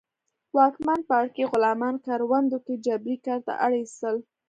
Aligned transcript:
واکمن 0.55 0.99
پاړکي 1.09 1.43
غلامان 1.51 1.95
کروندو 2.05 2.57
کې 2.65 2.75
جبري 2.85 3.15
کار 3.25 3.39
ته 3.47 3.53
اړ 3.65 3.71
اېستل 3.79 4.15